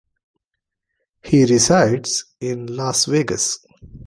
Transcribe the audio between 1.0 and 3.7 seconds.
He resides in Las Vegas.